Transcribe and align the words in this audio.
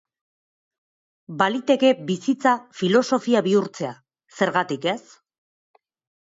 Baliteke 1.41 1.91
bizitza 2.07 2.53
filosofia 2.79 3.43
bihurtzea, 3.49 3.93
zergatik 4.41 4.89
ez? 4.95 4.99